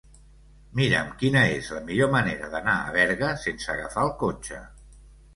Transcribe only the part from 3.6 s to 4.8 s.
agafar el cotxe.